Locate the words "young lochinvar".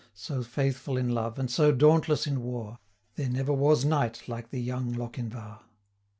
4.59-5.61